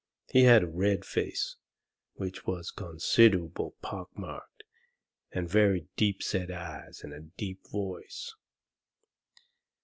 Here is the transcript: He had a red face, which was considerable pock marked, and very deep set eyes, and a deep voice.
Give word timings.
He 0.31 0.45
had 0.45 0.63
a 0.63 0.67
red 0.67 1.05
face, 1.05 1.57
which 2.15 2.47
was 2.47 2.71
considerable 2.71 3.75
pock 3.83 4.09
marked, 4.17 4.63
and 5.31 5.47
very 5.47 5.89
deep 5.95 6.23
set 6.23 6.49
eyes, 6.49 7.01
and 7.03 7.13
a 7.13 7.19
deep 7.19 7.67
voice. 7.69 8.33